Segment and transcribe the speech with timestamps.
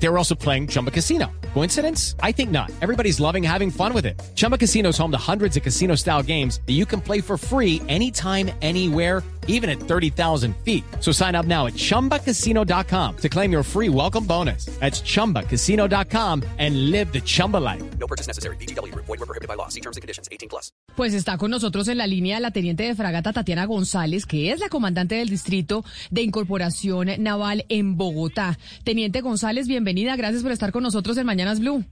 [0.00, 1.26] They were also playing Chumba Casino.
[1.54, 2.14] Coincidence?
[2.22, 2.70] I think not.
[2.80, 4.20] Everybody's loving having fun with it.
[4.36, 7.36] Chumba Casino is home to hundreds of casino style games that you can play for
[7.36, 10.84] free anytime, anywhere, even at 30,000 feet.
[11.00, 14.66] So sign up now at chumbacasino.com to claim your free welcome bonus.
[14.78, 17.82] That's chumbacasino.com and live the Chumba life.
[17.98, 18.56] No purchase necessary.
[18.56, 18.94] BGW.
[18.94, 19.68] Void were prohibited by law.
[19.68, 20.28] See terms and conditions.
[20.30, 20.70] 18 plus.
[20.96, 24.58] Pues está con nosotros en la línea la teniente de fragata Tatiana González, que es
[24.58, 28.58] la comandante del Distrito de Incorporación Naval en Bogotá.
[28.82, 30.16] Teniente González, bienvenida.
[30.16, 31.82] Gracias por estar con nosotros en Mañanas Blue.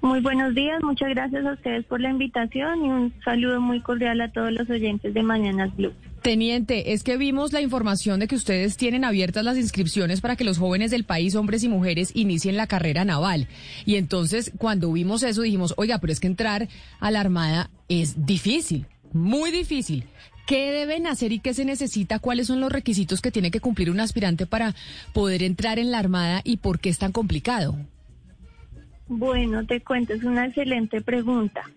[0.00, 4.20] Muy buenos días, muchas gracias a ustedes por la invitación y un saludo muy cordial
[4.20, 5.92] a todos los oyentes de Mañanas Blue.
[6.22, 10.42] Teniente, es que vimos la información de que ustedes tienen abiertas las inscripciones para que
[10.42, 13.46] los jóvenes del país, hombres y mujeres, inicien la carrera naval.
[13.86, 18.26] Y entonces, cuando vimos eso, dijimos, oiga, pero es que entrar a la Armada es
[18.26, 20.06] difícil, muy difícil.
[20.48, 22.20] ¿Qué deben hacer y qué se necesita?
[22.20, 24.74] ¿Cuáles son los requisitos que tiene que cumplir un aspirante para
[25.12, 27.76] poder entrar en la Armada y por qué es tan complicado?
[29.08, 31.70] Bueno, te cuento, es una excelente pregunta.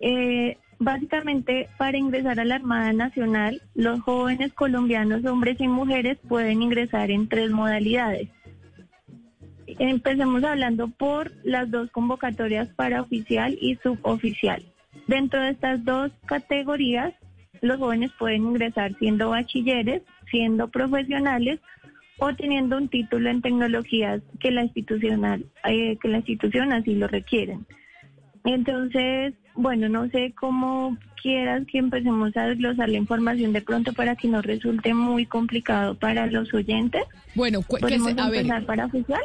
[0.00, 6.62] Eh, básicamente, para ingresar a la Armada Nacional, los jóvenes colombianos, hombres y mujeres, pueden
[6.62, 8.28] ingresar en tres modalidades.
[9.68, 14.64] Empecemos hablando por las dos convocatorias para oficial y suboficial.
[15.06, 17.14] Dentro de estas dos categorías,
[17.62, 21.60] los jóvenes pueden ingresar siendo bachilleres, siendo profesionales
[22.18, 27.08] o teniendo un título en tecnologías que la institucional eh, que la institución así lo
[27.08, 27.66] requieren.
[28.44, 34.14] Entonces, bueno, no sé cómo quieras que empecemos a desglosar la información de pronto para
[34.16, 37.02] que no resulte muy complicado para los oyentes.
[37.34, 39.20] Bueno, que ¿Podemos se- a ver, empezar para oficial?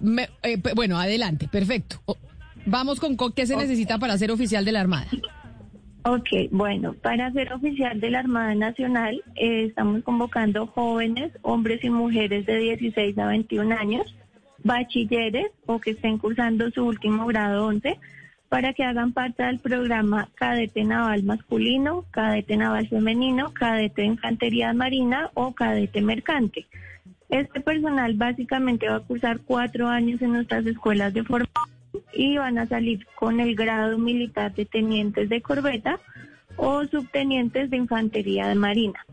[0.00, 2.00] me- eh, bueno, adelante, perfecto.
[2.66, 5.06] Vamos con, con qué se necesita para ser oficial de la Armada.
[6.08, 11.90] Ok, bueno, para ser oficial de la Armada Nacional eh, estamos convocando jóvenes, hombres y
[11.90, 14.14] mujeres de 16 a 21 años,
[14.62, 17.98] bachilleres o que estén cursando su último grado 11,
[18.48, 24.72] para que hagan parte del programa Cadete Naval Masculino, Cadete Naval Femenino, Cadete de Infantería
[24.74, 26.66] Marina o Cadete Mercante.
[27.30, 31.75] Este personal básicamente va a cursar cuatro años en nuestras escuelas de formación
[32.12, 36.00] y van a salir con el grado militar de tenientes de corbeta
[36.56, 39.04] o subtenientes de infantería de marina.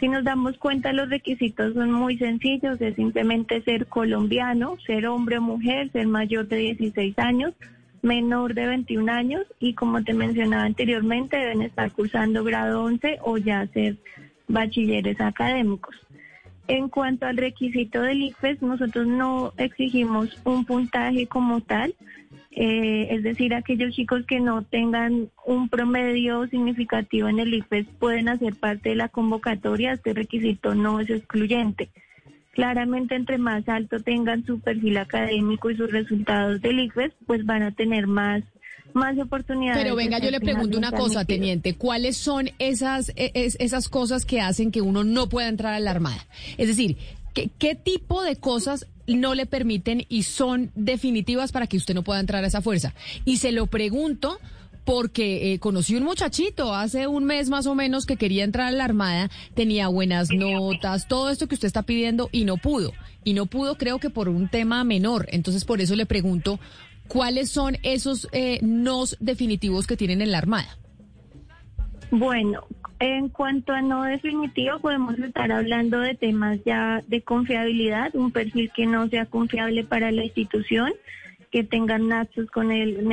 [0.00, 5.38] Si nos damos cuenta, los requisitos son muy sencillos, es simplemente ser colombiano, ser hombre
[5.38, 7.54] o mujer, ser mayor de 16 años,
[8.02, 13.36] menor de 21 años y como te mencionaba anteriormente, deben estar cursando grado 11 o
[13.38, 13.96] ya ser
[14.48, 15.96] bachilleres académicos.
[16.68, 21.94] En cuanto al requisito del ICFES, nosotros no exigimos un puntaje como tal,
[22.58, 28.28] eh, es decir, aquellos chicos que no tengan un promedio significativo en el ICFES pueden
[28.30, 31.90] hacer parte de la convocatoria, este requisito no es excluyente.
[32.52, 37.62] Claramente, entre más alto tengan su perfil académico y sus resultados del ICFES, pues van
[37.62, 38.42] a tener más,
[38.94, 39.82] más oportunidades.
[39.82, 41.74] Pero venga, yo le pregunto una cosa, teniente.
[41.74, 45.80] ¿Cuáles son esas, e- es- esas cosas que hacen que uno no pueda entrar a
[45.80, 46.24] la Armada?
[46.56, 46.96] Es decir,
[47.34, 52.02] ¿qué, qué tipo de cosas no le permiten y son definitivas para que usted no
[52.02, 52.94] pueda entrar a esa fuerza?
[53.24, 54.38] Y se lo pregunto
[54.86, 58.70] porque eh, conocí un muchachito hace un mes más o menos que quería entrar a
[58.70, 62.92] la Armada, tenía buenas notas, todo esto que usted está pidiendo y no pudo.
[63.24, 65.26] Y no pudo creo que por un tema menor.
[65.32, 66.60] Entonces por eso le pregunto,
[67.08, 70.78] ¿cuáles son esos eh, nos definitivos que tienen en la Armada?
[72.12, 72.64] Bueno,
[72.98, 78.70] en cuanto a no definitivo, podemos estar hablando de temas ya de confiabilidad, un perfil
[78.74, 80.92] que no sea confiable para la institución,
[81.50, 83.06] que tengan nexos con el,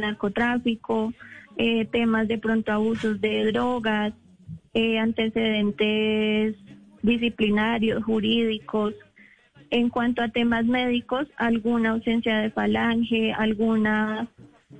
[0.00, 1.12] narcotráfico,
[1.56, 4.12] eh, temas de pronto abusos de drogas,
[4.74, 6.56] eh, antecedentes
[7.02, 8.94] disciplinarios, jurídicos.
[9.70, 14.28] En cuanto a temas médicos, alguna ausencia de falange, alguna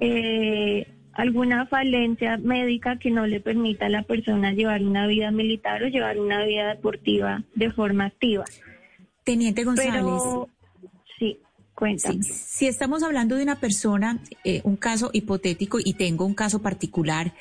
[0.00, 5.82] eh, alguna falencia médica que no le permita a la persona llevar una vida militar
[5.82, 8.44] o llevar una vida deportiva de forma activa.
[9.22, 10.48] Teniente González, Pero
[11.18, 11.38] sí,
[11.74, 12.22] cuéntame.
[12.22, 16.60] sí, si estamos hablando de una persona, eh, un caso hipotético y tengo un caso
[16.60, 17.32] particular,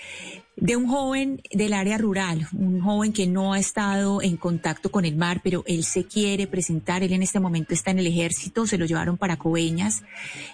[0.55, 5.03] de un joven del área rural, un joven que no ha estado en contacto con
[5.03, 8.67] el mar, pero él se quiere presentar, él en este momento está en el ejército,
[8.67, 10.03] se lo llevaron para Coveñas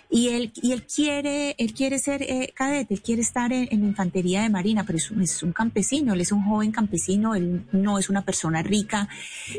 [0.10, 3.84] y él y él quiere él quiere ser eh, cadete, él quiere estar en, en,
[3.84, 7.66] infantería de marina, pero es un, es un campesino, él es un joven campesino, él
[7.74, 9.10] no es una persona rica,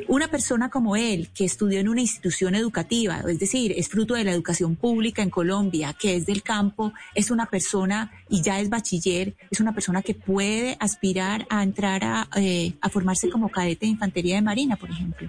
[0.09, 4.25] una persona como él que estudió en una institución educativa, es decir, es fruto de
[4.25, 8.71] la educación pública en Colombia, que es del campo, es una persona y ya es
[8.71, 10.15] bachiller, es una persona que
[10.79, 15.29] aspirar a entrar a, eh, a formarse como cadete de infantería de marina, por ejemplo?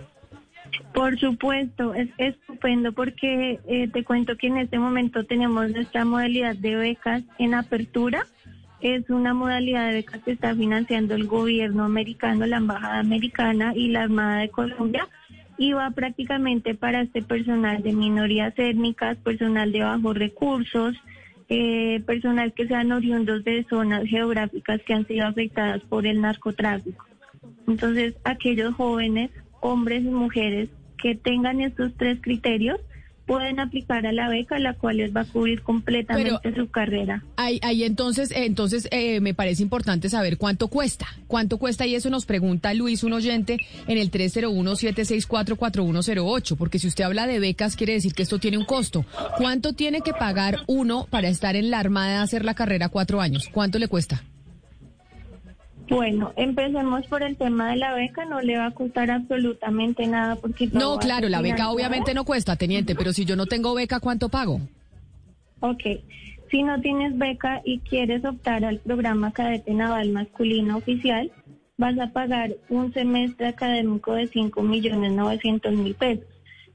[0.94, 6.56] Por supuesto, es estupendo porque eh, te cuento que en este momento tenemos nuestra modalidad
[6.56, 8.26] de becas en apertura.
[8.82, 13.90] Es una modalidad de becas que está financiando el gobierno americano, la Embajada Americana y
[13.90, 15.08] la Armada de Colombia
[15.58, 20.96] y va prácticamente para este personal de minorías étnicas, personal de bajos recursos,
[21.54, 27.06] eh, personal que sean oriundos de zonas geográficas que han sido afectadas por el narcotráfico.
[27.68, 32.80] Entonces, aquellos jóvenes, hombres y mujeres que tengan estos tres criterios,
[33.32, 37.24] pueden aplicar a la beca, la cual les va a cubrir completamente Pero su carrera.
[37.38, 41.96] Ahí, ahí entonces, eh, entonces eh, me parece importante saber cuánto cuesta, cuánto cuesta y
[41.96, 43.56] eso nos pregunta Luis, un oyente,
[43.88, 48.66] en el 301-764-4108, porque si usted habla de becas quiere decir que esto tiene un
[48.66, 49.06] costo.
[49.38, 53.48] ¿Cuánto tiene que pagar uno para estar en la Armada, hacer la carrera cuatro años?
[53.54, 54.26] ¿Cuánto le cuesta?
[55.92, 60.38] Bueno, empecemos por el tema de la beca, no le va a costar absolutamente nada
[60.38, 60.68] porque...
[60.72, 64.30] No, claro, la beca obviamente no cuesta, teniente, pero si yo no tengo beca, ¿cuánto
[64.30, 64.62] pago?
[65.60, 65.84] Ok,
[66.50, 71.30] si no tienes beca y quieres optar al programa cadete naval masculino oficial,
[71.76, 76.26] vas a pagar un semestre académico de 5 millones 900 mil pesos.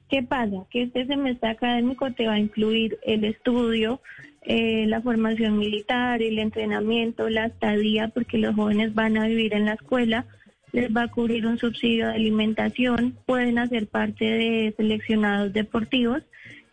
[0.09, 0.57] ¿Qué pasa?
[0.69, 3.99] Que este semestre académico te va a incluir el estudio,
[4.49, 9.65] eh, la formación militar, el entrenamiento, la estadía, porque los jóvenes van a vivir en
[9.65, 10.25] la escuela,
[10.71, 16.23] les va a cubrir un subsidio de alimentación, pueden hacer parte de seleccionados deportivos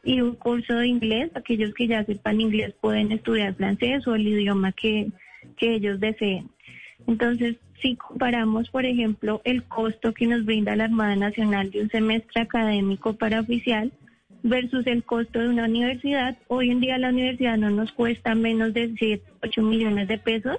[0.05, 1.33] y un curso de inglés.
[1.35, 5.09] Aquellos que ya sepan inglés pueden estudiar francés o el idioma que,
[5.57, 6.49] que ellos deseen.
[7.09, 11.91] Entonces, si comparamos, por ejemplo, el costo que nos brinda la Armada Nacional de un
[11.91, 13.91] semestre académico para oficial,
[14.45, 16.37] versus el costo de una universidad.
[16.49, 20.59] Hoy en día la universidad no nos cuesta menos de 7, 8 millones de pesos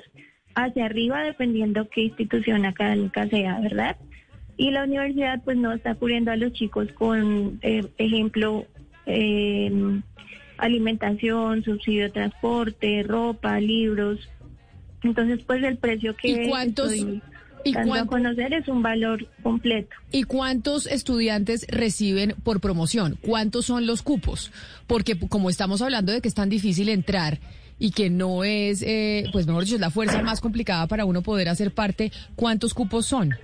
[0.56, 3.96] hacia arriba, dependiendo qué institución académica sea, ¿verdad?
[4.58, 8.66] Y la universidad pues no está cubriendo a los chicos con, eh, ejemplo,
[9.06, 9.72] eh,
[10.58, 14.28] alimentación, subsidio de transporte, ropa, libros.
[15.04, 16.30] Entonces pues el precio que...
[16.30, 16.92] ¿Y cuántos,
[17.65, 19.89] ¿Y a conocer es un valor completo.
[20.12, 23.17] ¿Y cuántos estudiantes reciben por promoción?
[23.21, 24.51] ¿Cuántos son los cupos?
[24.85, 27.39] Porque como estamos hablando de que es tan difícil entrar
[27.79, 31.23] y que no es, eh, pues mejor dicho, es la fuerza más complicada para uno
[31.23, 33.35] poder hacer parte, ¿cuántos cupos son?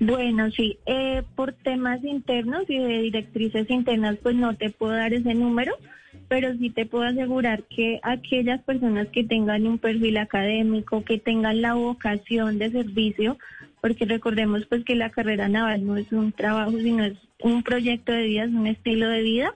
[0.00, 5.12] Bueno, sí, eh, por temas internos y de directrices internas, pues no te puedo dar
[5.12, 5.74] ese número,
[6.32, 11.60] pero sí te puedo asegurar que aquellas personas que tengan un perfil académico, que tengan
[11.60, 13.36] la vocación de servicio,
[13.82, 18.12] porque recordemos pues que la carrera naval no es un trabajo, sino es un proyecto
[18.12, 19.54] de vida, es un estilo de vida,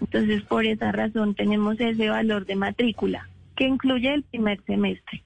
[0.01, 5.23] Entonces por esa razón tenemos ese valor de matrícula que incluye el primer semestre.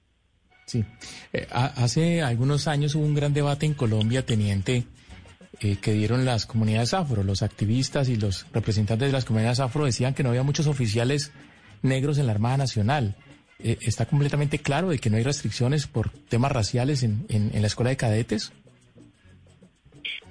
[0.66, 0.84] Sí,
[1.32, 4.84] eh, hace algunos años hubo un gran debate en Colombia, teniente,
[5.58, 7.24] eh, que dieron las comunidades afro.
[7.24, 11.32] Los activistas y los representantes de las comunidades afro decían que no había muchos oficiales
[11.82, 13.16] negros en la Armada Nacional.
[13.62, 17.66] Eh, ¿Está completamente claro de que no hay restricciones por temas raciales en, en, la
[17.66, 18.52] escuela de cadetes?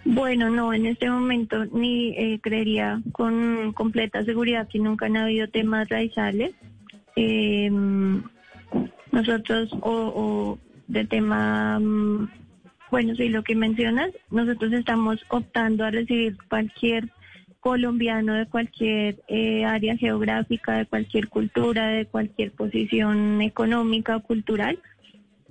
[0.05, 5.47] Bueno, no, en este momento ni eh, creería con completa seguridad que nunca han habido
[5.47, 6.53] temas raciales.
[7.15, 8.23] Em,
[9.11, 12.29] nosotros, o, o de tema, mm,
[12.89, 17.09] bueno, sí, lo que mencionas, nosotros estamos optando a recibir cualquier
[17.59, 24.79] colombiano de cualquier eh, área geográfica, de cualquier cultura, de cualquier posición económica o cultural.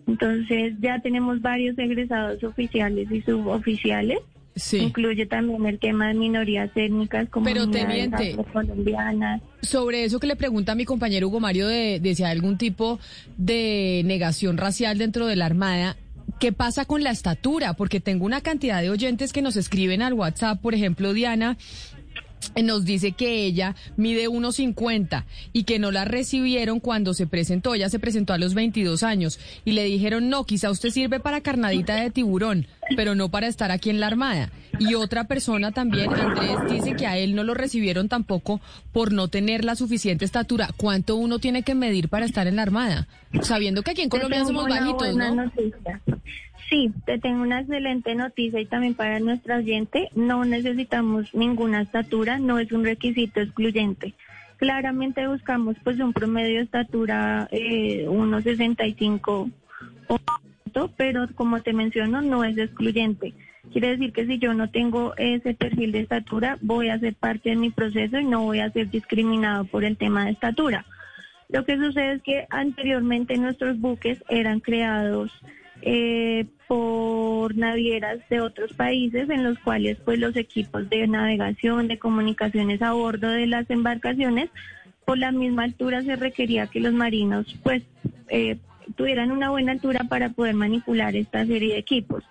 [0.07, 4.19] Entonces ya tenemos varios egresados oficiales y suboficiales.
[4.57, 4.79] Sí.
[4.79, 9.41] Incluye también el tema de minorías étnicas como Pero teniente, colombianas.
[9.62, 12.59] Sobre eso que le pregunta a mi compañero Hugo Mario de, de si hay algún
[12.59, 12.99] tipo
[13.37, 15.97] de negación racial dentro de la Armada,
[16.38, 17.73] ¿Qué pasa con la estatura?
[17.73, 21.57] Porque tengo una cantidad de oyentes que nos escriben al WhatsApp, por ejemplo, Diana,
[22.62, 27.75] nos dice que ella mide 1,50 y que no la recibieron cuando se presentó.
[27.75, 31.40] Ella se presentó a los 22 años y le dijeron, no, quizá usted sirve para
[31.40, 32.66] carnadita de tiburón,
[32.97, 34.50] pero no para estar aquí en la Armada.
[34.78, 38.61] Y otra persona también, Andrés, dice que a él no lo recibieron tampoco
[38.92, 40.71] por no tener la suficiente estatura.
[40.76, 43.09] ¿Cuánto uno tiene que medir para estar en la Armada?
[43.42, 45.50] Sabiendo que aquí en Colombia somos bajitos, ¿no?
[46.68, 52.38] Sí, te tengo una excelente noticia y también para nuestra oyente, no necesitamos ninguna estatura,
[52.38, 54.14] no es un requisito excluyente.
[54.58, 59.50] Claramente buscamos pues un promedio de estatura eh, 1,65
[60.96, 63.34] pero como te menciono, no es excluyente.
[63.72, 67.50] Quiere decir que si yo no tengo ese perfil de estatura, voy a ser parte
[67.50, 70.87] de mi proceso y no voy a ser discriminado por el tema de estatura.
[71.48, 75.32] Lo que sucede es que anteriormente nuestros buques eran creados
[75.82, 81.99] eh, por navieras de otros países en los cuales pues los equipos de navegación, de
[81.99, 84.50] comunicaciones a bordo de las embarcaciones,
[85.04, 87.82] por la misma altura se requería que los marinos pues
[88.28, 88.58] eh,
[88.97, 92.25] tuvieran una buena altura para poder manipular esta serie de equipos.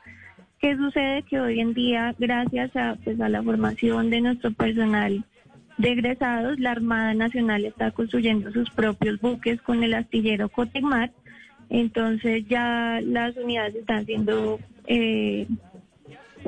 [0.59, 1.23] ¿Qué sucede?
[1.23, 5.23] Que hoy en día, gracias a, pues, a la formación de nuestro personal
[5.77, 11.11] de egresados, la Armada Nacional está construyendo sus propios buques con el astillero Cotegmar
[11.69, 15.47] entonces ya las unidades están siendo eh,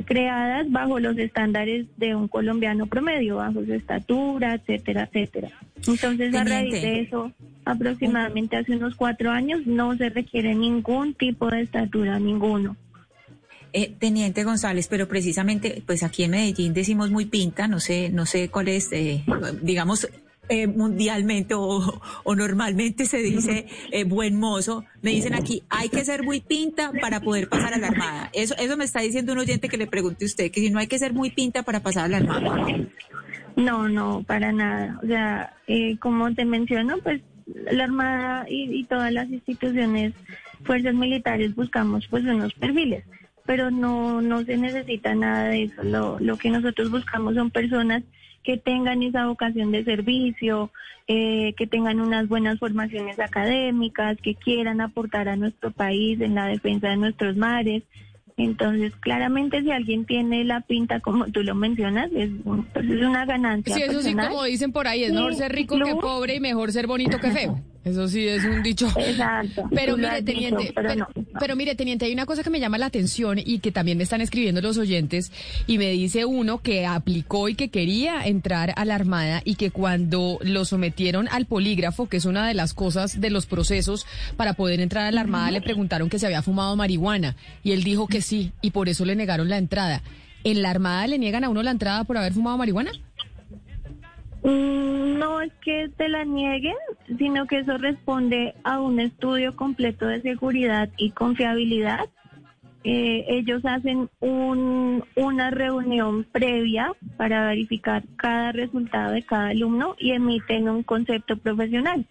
[0.06, 5.50] creadas bajo los estándares de un colombiano promedio, bajo su estatura, etcétera, etcétera.
[5.86, 7.32] Entonces a raíz de eso,
[7.66, 12.76] aproximadamente hace unos cuatro años, no se requiere ningún tipo de estatura, ninguno.
[13.72, 18.26] Eh, Teniente González, pero precisamente, pues aquí en Medellín decimos muy pinta, no sé, no
[18.26, 19.24] sé cuál es, eh,
[19.62, 20.10] digamos,
[20.50, 22.02] eh, mundialmente o,
[22.36, 27.22] normalmente se dice eh, buen mozo, me dicen aquí, hay que ser muy pinta para
[27.22, 28.30] poder pasar a la Armada.
[28.34, 30.80] Eso, eso me está diciendo un oyente que le pregunte a usted, que si no
[30.80, 32.68] hay que ser muy pinta para pasar a la Armada.
[33.56, 35.00] No, no, para nada.
[35.04, 37.22] O sea, eh, como te menciono, pues
[37.72, 40.14] la Armada y, y todas las instituciones,
[40.64, 43.04] fuerzas militares, buscamos pues unos perfiles
[43.50, 45.82] pero no, no se necesita nada de eso.
[45.82, 48.04] Lo, lo que nosotros buscamos son personas
[48.50, 50.72] que tengan esa vocación de servicio,
[51.08, 56.48] eh, que tengan unas buenas formaciones académicas, que quieran aportar a nuestro país en la
[56.48, 57.84] defensa de nuestros mares.
[58.38, 62.32] Entonces, claramente si alguien tiene la pinta como tú lo mencionas, es,
[62.74, 63.76] pues es una ganancia.
[63.76, 66.72] Sí, eso sí, como dicen por ahí, es mejor ser rico que pobre y mejor
[66.72, 67.60] ser bonito que feo.
[67.86, 68.88] Eso sí es un dicho.
[68.98, 69.64] Exacto.
[69.72, 70.74] Pero mire, teniente,
[71.40, 74.04] pero, mire, teniente, hay una cosa que me llama la atención y que también me
[74.04, 75.32] están escribiendo los oyentes
[75.66, 79.72] y me dice uno que aplicó y que quería entrar a la Armada y que
[79.72, 84.06] cuando lo sometieron al polígrafo, que es una de las cosas de los procesos
[84.36, 87.84] para poder entrar a la Armada, le preguntaron que se había fumado marihuana y él
[87.84, 90.02] dijo que sí y por eso le negaron la entrada.
[90.44, 92.92] ¿En la Armada le niegan a uno la entrada por haber fumado marihuana?
[94.44, 96.76] Mm, no es que te la nieguen,
[97.18, 102.10] sino que eso responde a un estudio completo de seguridad y confiabilidad.
[102.86, 110.12] Eh, ellos hacen un, una reunión previa para verificar cada resultado de cada alumno y
[110.12, 112.06] emiten un concepto profesional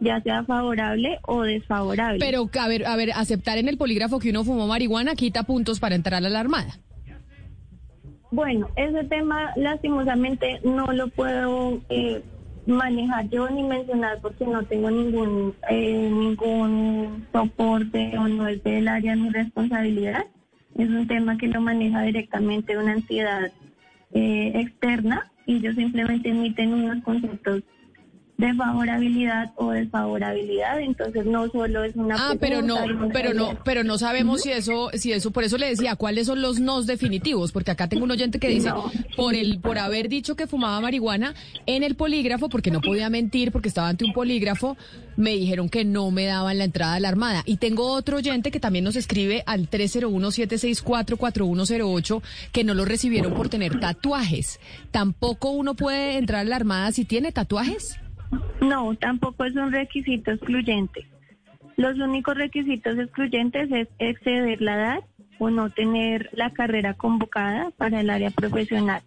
[0.00, 2.18] ya sea favorable o desfavorable.
[2.18, 5.80] Pero, a ver, a ver, aceptar en el polígrafo que uno fumó marihuana quita puntos
[5.80, 6.78] para entrar a la Armada.
[8.34, 12.20] Bueno, ese tema lastimosamente no lo puedo eh,
[12.66, 18.88] manejar yo ni mencionar porque no tengo ningún eh, ningún soporte o no es del
[18.88, 20.26] área de mi responsabilidad.
[20.76, 23.52] Es un tema que lo maneja directamente una entidad
[24.12, 27.62] eh, externa y ellos simplemente emiten unos conceptos
[28.36, 32.78] de favorabilidad o desfavorabilidad, entonces no solo es una Ah, pero no,
[33.12, 36.42] pero no, pero no sabemos si eso, si eso, por eso le decía, ¿cuáles son
[36.42, 37.52] los nos definitivos?
[37.52, 38.90] Porque acá tengo un oyente que dice, No.
[39.16, 41.32] por el, por haber dicho que fumaba marihuana
[41.66, 44.76] en el polígrafo, porque no podía mentir, porque estaba ante un polígrafo,
[45.16, 47.44] me dijeron que no me daban la entrada a la armada.
[47.46, 53.48] Y tengo otro oyente que también nos escribe al 301-764-4108, que no lo recibieron por
[53.48, 54.58] tener tatuajes.
[54.90, 57.96] ¿Tampoco uno puede entrar a la armada si tiene tatuajes?
[58.60, 61.06] No, tampoco es un requisito excluyente.
[61.76, 65.00] Los únicos requisitos excluyentes es exceder la edad
[65.38, 69.02] o no tener la carrera convocada para el área profesional.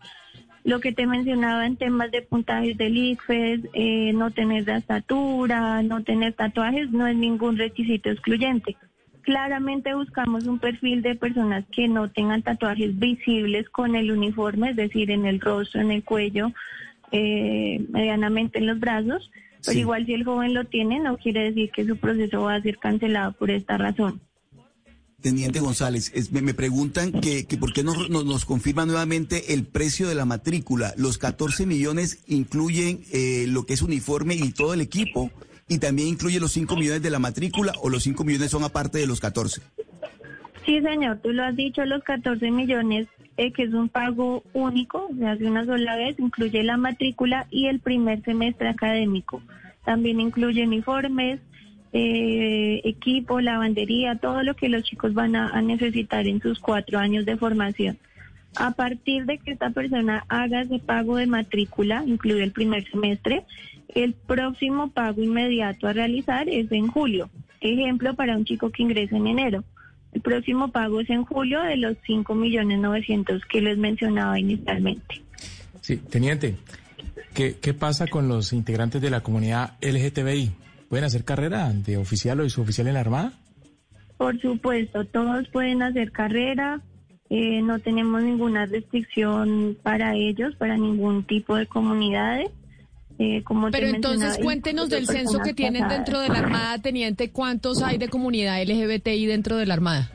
[0.64, 5.82] Lo que te mencionaba en temas de puntajes del ICFES, eh, no tener la estatura,
[5.82, 8.76] no tener tatuajes, no es ningún requisito excluyente.
[9.22, 14.76] Claramente buscamos un perfil de personas que no tengan tatuajes visibles con el uniforme, es
[14.76, 16.52] decir, en el rostro, en el cuello,
[17.12, 19.30] eh, medianamente en los brazos,
[19.64, 19.80] pero Sí.
[19.80, 22.78] igual si el joven lo tiene, no quiere decir que su proceso va a ser
[22.78, 24.22] cancelado por esta razón.
[25.22, 29.54] Teniente González, es- me, me preguntan que, que por qué no, no- nos confirma nuevamente
[29.54, 30.94] el precio de la matrícula.
[30.96, 35.32] Los 14 millones incluyen eh, lo que es uniforme y todo el equipo,
[35.68, 39.00] y también incluye los 5 millones de la matrícula, o los 5 millones son aparte
[39.00, 39.62] de los 14.
[40.66, 45.08] Sí, señor, tú lo has dicho, los 14 millones, eh, que es un pago único,
[45.18, 49.42] se hace una sola vez, incluye la matrícula y el primer semestre académico.
[49.86, 51.40] También incluye uniformes,
[51.94, 57.00] eh, equipo, lavandería, todo lo que los chicos van a, a necesitar en sus cuatro
[57.00, 57.98] años de formación.
[58.56, 63.44] A partir de que esta persona haga ese pago de matrícula, incluye el primer semestre,
[63.94, 67.30] el próximo pago inmediato a realizar es en julio.
[67.62, 69.64] Ejemplo para un chico que ingresa en enero.
[70.14, 75.22] El próximo pago es en julio de los 5 millones 900 que les mencionaba inicialmente.
[75.82, 76.56] Sí, teniente,
[77.34, 80.52] ¿qué, ¿qué pasa con los integrantes de la comunidad LGTBI?
[80.90, 83.34] ¿Pueden hacer carrera de oficial o de suboficial en la Armada?
[84.18, 86.82] Por supuesto, todos pueden hacer carrera,
[87.30, 92.50] eh, no tenemos ninguna restricción para ellos, para ningún tipo de comunidades.
[93.20, 97.82] Eh, como Pero entonces cuéntenos del censo que tienen dentro de la Armada, teniente, ¿cuántos
[97.82, 100.12] hay de comunidad LGBTI dentro de la Armada?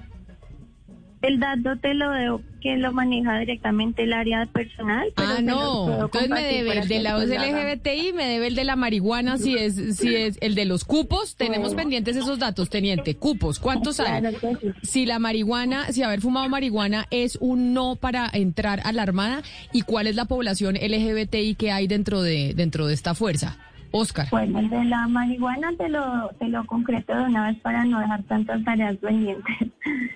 [1.22, 5.12] El dato te lo debo que lo maneja directamente el área personal.
[5.16, 7.28] pero Ah, no, entonces me debe el de la hagamos.
[7.28, 11.34] LGBTI, me debe el de la marihuana, si es, si es el de los cupos,
[11.34, 14.20] tenemos pendientes esos datos, teniente, cupos, ¿cuántos hay?
[14.20, 14.72] Claro que sí.
[14.82, 19.42] Si la marihuana, si haber fumado marihuana es un no para entrar a la Armada,
[19.72, 23.58] ¿y cuál es la población LGBTI que hay dentro de, dentro de esta fuerza?
[23.92, 24.26] Oscar.
[24.30, 28.00] Bueno, el de la marihuana te lo, te lo concreto de una vez para no
[28.00, 29.56] dejar tantas tareas pendientes.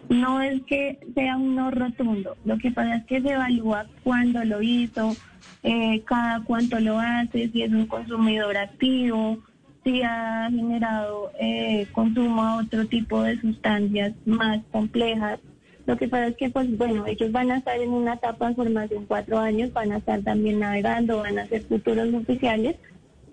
[0.09, 4.45] No es que sea un no rotundo, lo que pasa es que se evalúa cuándo
[4.45, 5.17] lo hizo,
[5.65, 9.39] eh, cada cuánto lo hace, si es un consumidor activo,
[9.87, 15.39] si ha generado eh, consumo a otro tipo de sustancias más complejas.
[15.87, 18.57] Lo que pasa es que, pues bueno, ellos van a estar en una etapa de
[18.57, 22.77] formación cuatro años, van a estar también navegando, van a ser futuros oficiales.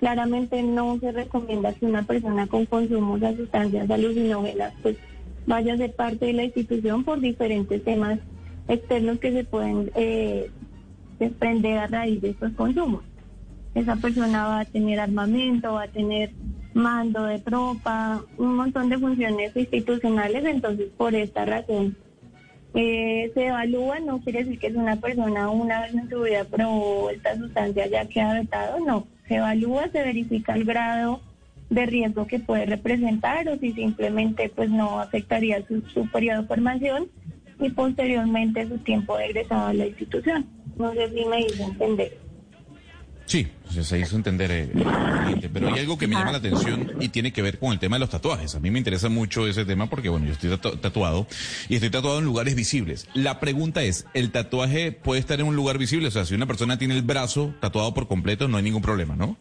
[0.03, 4.97] Claramente no se recomienda que una persona con consumo de sustancias alucinógenas pues
[5.47, 8.19] vaya a ser parte de la institución por diferentes temas
[8.67, 10.51] externos que se pueden eh,
[11.19, 13.01] desprender a raíz de estos consumos.
[13.75, 16.31] Esa persona va a tener armamento, va a tener
[16.73, 21.95] mando de tropa, un montón de funciones institucionales, entonces por esta razón
[22.73, 26.43] eh, se evalúa, no quiere decir que es una persona una vez en su vida
[26.43, 31.21] probó esta sustancia ya queda vetado, no, se evalúa, se verifica el grado
[31.69, 36.47] de riesgo que puede representar o si simplemente pues no afectaría su, su periodo de
[36.47, 37.07] formación
[37.59, 40.45] y posteriormente su tiempo de egresado a la institución.
[40.77, 42.22] No sé si me hizo entender.
[43.25, 44.69] Sí, se hizo entender, eh,
[45.41, 47.79] eh, pero hay algo que me llama la atención y tiene que ver con el
[47.79, 48.53] tema de los tatuajes.
[48.53, 51.25] A mí me interesa mucho ese tema porque, bueno, yo estoy tatu- tatuado
[51.69, 53.07] y estoy tatuado en lugares visibles.
[53.13, 56.09] La pregunta es, ¿el tatuaje puede estar en un lugar visible?
[56.09, 59.15] O sea, si una persona tiene el brazo tatuado por completo, no hay ningún problema,
[59.15, 59.37] ¿no?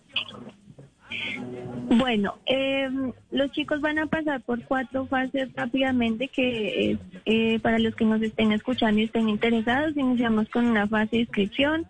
[1.91, 2.89] Bueno, eh,
[3.33, 8.07] los chicos van a pasar por cuatro fases rápidamente que es, eh, para los que
[8.07, 11.87] nos estén escuchando y estén interesados, iniciamos con una fase de inscripción,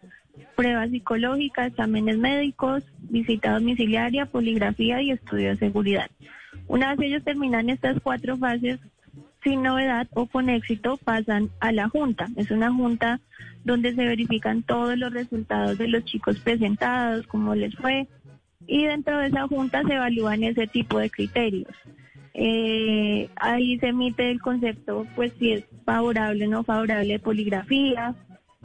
[0.57, 6.11] pruebas psicológicas, exámenes médicos, visita domiciliaria, poligrafía y estudio de seguridad.
[6.69, 8.81] Una vez ellos terminan estas cuatro fases,
[9.43, 12.29] sin novedad o con éxito, pasan a la junta.
[12.37, 13.21] Es una junta
[13.65, 18.09] donde se verifican todos los resultados de los chicos presentados, cómo les fue,
[18.67, 21.75] y dentro de esa junta se evalúan ese tipo de criterios.
[22.35, 28.15] Eh, ahí se emite el concepto, pues si es favorable o no favorable poligrafía,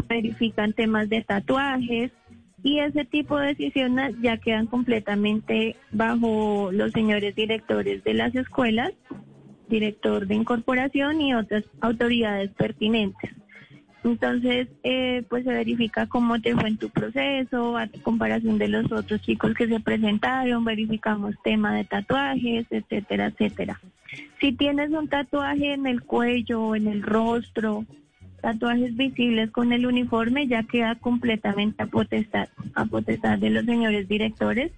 [0.08, 2.12] verifican temas de tatuajes
[2.64, 8.94] y ese tipo de decisiones ya quedan completamente bajo los señores directores de las escuelas,
[9.70, 13.32] director de incorporación y otras autoridades pertinentes.
[14.04, 18.90] Entonces, eh, pues se verifica cómo te fue en tu proceso, a comparación de los
[18.92, 23.82] otros chicos que se presentaron, verificamos tema de tatuajes, etcétera, etcétera.
[24.40, 27.86] Si tienes un tatuaje en el cuello, en el rostro,
[28.42, 32.48] tatuajes visibles con el uniforme, ya queda completamente a potestad,
[33.40, 34.72] de los señores directores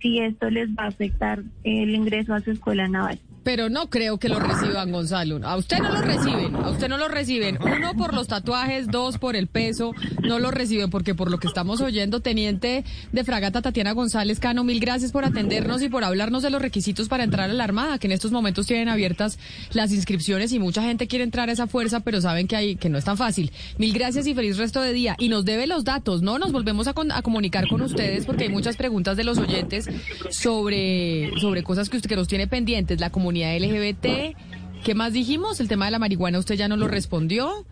[0.00, 3.18] si esto les va a afectar el ingreso a su escuela naval.
[3.48, 5.40] Pero no creo que lo reciban, Gonzalo.
[5.42, 7.56] A usted no lo reciben, a usted no lo reciben.
[7.62, 11.46] Uno por los tatuajes, dos por el peso, no lo reciben porque por lo que
[11.46, 16.42] estamos oyendo, teniente de fragata Tatiana González Cano, mil gracias por atendernos y por hablarnos
[16.42, 19.38] de los requisitos para entrar a la Armada, que en estos momentos tienen abiertas
[19.72, 22.90] las inscripciones y mucha gente quiere entrar a esa fuerza, pero saben que hay que
[22.90, 23.50] no es tan fácil.
[23.78, 25.16] Mil gracias y feliz resto de día.
[25.18, 26.38] Y nos debe los datos, ¿no?
[26.38, 29.88] Nos volvemos a, con- a comunicar con ustedes porque hay muchas preguntas de los oyentes
[30.28, 34.36] sobre, sobre cosas que usted que nos tiene pendientes, la comunidad LGBT.
[34.84, 35.60] ¿Qué más dijimos?
[35.60, 37.66] El tema de la marihuana usted ya no lo respondió.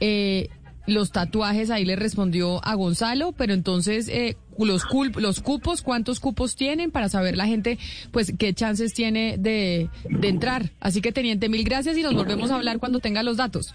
[0.00, 0.48] Eh,
[0.86, 4.84] los tatuajes ahí le respondió a Gonzalo, pero entonces eh, los
[5.16, 7.78] los cupos, ¿cuántos cupos tienen para saber la gente,
[8.10, 10.70] pues qué chances tiene de, de entrar?
[10.80, 13.74] Así que teniente, mil gracias y nos volvemos a hablar cuando tenga los datos.